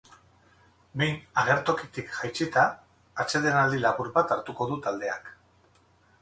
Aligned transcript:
Behin 1.01 1.19
agertokitik 1.41 2.09
jaitsita, 2.21 2.63
atsedenaldi 3.25 3.83
labur 3.85 4.11
bat 4.17 4.35
hartuko 4.37 4.69
du 4.73 4.81
taldeak. 4.89 5.31